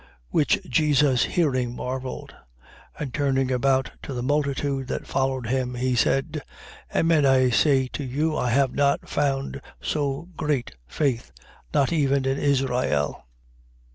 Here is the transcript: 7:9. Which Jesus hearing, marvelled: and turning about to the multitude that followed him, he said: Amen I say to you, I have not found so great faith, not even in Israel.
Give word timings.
7:9. 0.01 0.07
Which 0.29 0.63
Jesus 0.67 1.23
hearing, 1.25 1.75
marvelled: 1.75 2.33
and 2.97 3.13
turning 3.13 3.51
about 3.51 3.91
to 4.01 4.15
the 4.15 4.23
multitude 4.23 4.87
that 4.87 5.05
followed 5.05 5.45
him, 5.45 5.75
he 5.75 5.93
said: 5.95 6.41
Amen 6.95 7.23
I 7.23 7.51
say 7.51 7.87
to 7.89 8.03
you, 8.03 8.35
I 8.35 8.49
have 8.49 8.73
not 8.73 9.07
found 9.07 9.61
so 9.79 10.29
great 10.35 10.73
faith, 10.87 11.31
not 11.71 11.93
even 11.93 12.25
in 12.25 12.39
Israel. 12.39 13.27